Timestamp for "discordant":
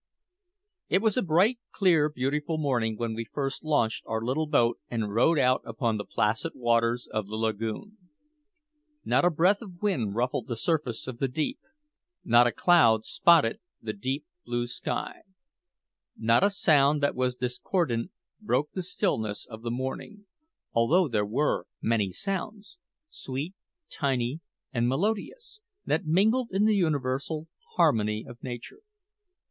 17.35-18.09